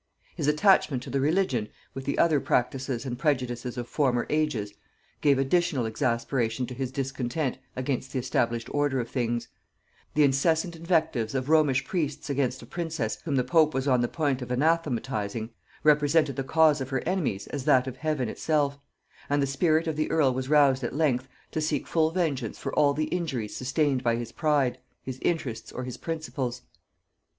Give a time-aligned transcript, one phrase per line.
[0.35, 4.73] His attachment to the religion, with the other practices and prejudices of former ages,
[5.21, 9.47] gave additional exasperation to his discontent against the established order of things:
[10.15, 14.07] the incessant invectives of Romish priests against a princess whom the pope was on the
[14.07, 15.51] point of anathematizing,
[15.83, 18.79] represented the cause of her enemies as that of Heaven itself;
[19.29, 22.73] and the spirit of the earl was roused at length to seek full vengeance for
[22.73, 26.63] all the injuries sustained by his pride, his interests, or his principles.